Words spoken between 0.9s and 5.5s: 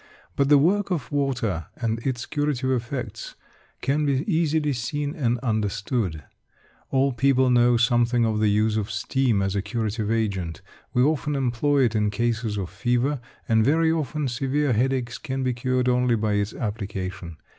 water and its curative effects can be easily seen and